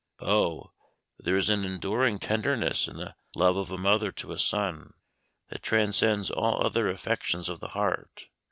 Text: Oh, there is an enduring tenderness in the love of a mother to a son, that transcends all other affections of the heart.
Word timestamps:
Oh, 0.23 0.71
there 1.19 1.35
is 1.37 1.47
an 1.51 1.63
enduring 1.63 2.17
tenderness 2.17 2.87
in 2.87 2.97
the 2.97 3.13
love 3.35 3.55
of 3.55 3.69
a 3.71 3.77
mother 3.77 4.09
to 4.13 4.31
a 4.31 4.39
son, 4.39 4.95
that 5.49 5.61
transcends 5.61 6.31
all 6.31 6.65
other 6.65 6.89
affections 6.89 7.49
of 7.49 7.59
the 7.59 7.67
heart. 7.77 8.29